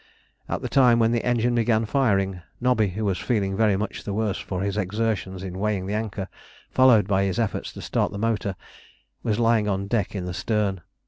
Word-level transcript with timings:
At 0.49 0.63
the 0.63 0.67
time 0.67 0.97
when 0.97 1.11
the 1.11 1.23
engine 1.23 1.53
began 1.53 1.85
firing, 1.85 2.41
Nobby, 2.59 2.87
who 2.87 3.05
was 3.05 3.19
feeling 3.19 3.55
very 3.55 3.77
much 3.77 4.03
the 4.03 4.15
worse 4.15 4.39
for 4.39 4.63
his 4.63 4.75
exertions 4.75 5.43
in 5.43 5.59
weighing 5.59 5.91
anchor 5.91 6.27
followed 6.71 7.07
by 7.07 7.25
his 7.25 7.37
efforts 7.37 7.71
to 7.73 7.83
start 7.83 8.11
the 8.11 8.17
motor, 8.17 8.55
was 9.21 9.37
lying 9.37 9.67
on 9.67 9.85
deck 9.85 10.15
in 10.15 10.25
the 10.25 10.33
stern. 10.33 10.81